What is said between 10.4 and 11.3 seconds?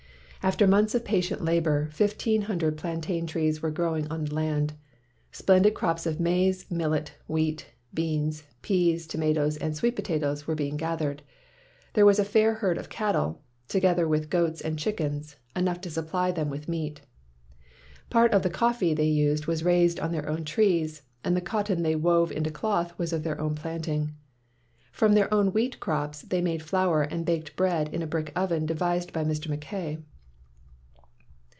were being gathered.